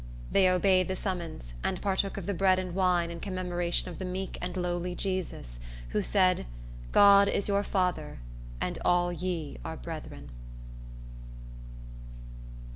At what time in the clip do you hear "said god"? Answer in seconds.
6.01-7.27